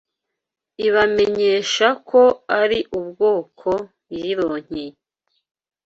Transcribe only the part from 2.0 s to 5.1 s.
ko ari ubwoko yironkeye